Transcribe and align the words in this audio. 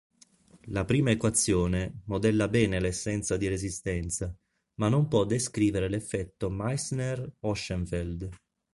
La 0.69 0.83
prima 0.83 1.11
equazione 1.11 1.99
modella 2.05 2.47
bene 2.47 2.79
l'assenza 2.79 3.37
di 3.37 3.45
resistenza 3.47 4.35
ma 4.79 4.89
non 4.89 5.07
può 5.07 5.25
descrivere 5.25 5.87
l'effetto 5.89 6.49
Meissner-Ochsenfeld. 6.49 8.27